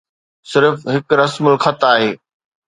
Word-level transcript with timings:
صرف 0.51 0.75
هڪ 0.93 1.07
رسم 1.19 1.43
الخط 1.51 1.81
آهي. 1.93 2.11